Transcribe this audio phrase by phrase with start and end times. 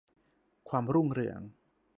[0.69, 1.41] ความรุ่งเรือง